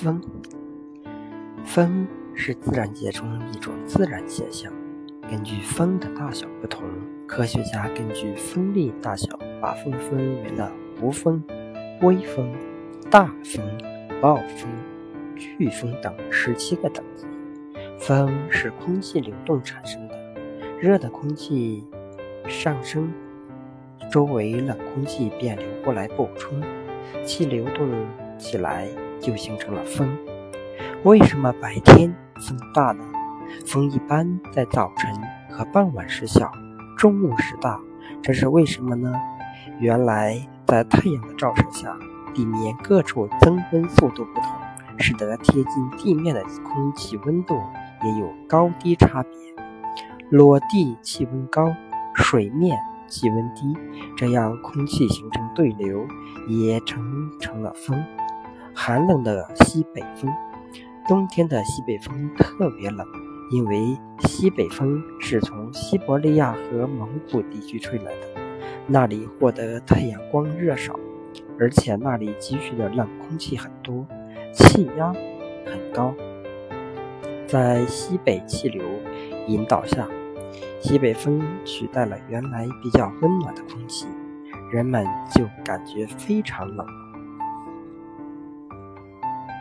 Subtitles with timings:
[0.00, 0.22] 风，
[1.64, 4.72] 风是自然界中一种自然现象。
[5.28, 6.84] 根据风的大小不同，
[7.26, 10.70] 科学家根据风力大小，把风分为了
[11.02, 11.42] 无风、
[12.02, 12.54] 微风、
[13.10, 13.60] 大风、
[14.22, 14.70] 暴风、
[15.36, 17.26] 飓风等十七个等级。
[17.98, 20.16] 风是空气流动产生的，
[20.80, 21.84] 热的空气
[22.46, 23.12] 上升，
[24.12, 26.62] 周围冷空气便流过来补充，
[27.24, 27.90] 气流动
[28.38, 28.88] 起来。
[29.20, 30.16] 就形成了风。
[31.02, 33.04] 为什么白天风大呢？
[33.66, 35.12] 风一般在早晨
[35.50, 36.48] 和傍晚时小，
[36.96, 37.80] 中午时大。
[38.22, 39.12] 这是为什么呢？
[39.80, 41.98] 原来在太阳的照射下，
[42.32, 44.52] 地面各处增温速度不同，
[44.98, 47.60] 使得贴近地面的空气温度
[48.04, 49.30] 也有高低差别。
[50.30, 51.74] 裸地气温高，
[52.14, 53.74] 水面气温低，
[54.16, 56.06] 这样空气形成对流，
[56.46, 58.04] 也成成了风。
[58.74, 60.30] 寒冷的西北风，
[61.08, 63.06] 冬天的西北风特别冷，
[63.50, 68.40] 因为西北风是从西伯利亚和蒙古地区吹来的，
[68.86, 70.94] 那里获得太阳光热少，
[71.58, 74.06] 而且那里积蓄的冷空气很多，
[74.52, 75.12] 气压
[75.64, 76.14] 很高。
[77.46, 78.84] 在西北气流
[79.46, 80.06] 引导下，
[80.80, 84.06] 西北风取代了原来比较温暖的空气，
[84.72, 85.04] 人们
[85.34, 86.86] 就感觉非常冷。